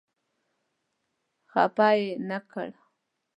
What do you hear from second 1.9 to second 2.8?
یې نه کړ.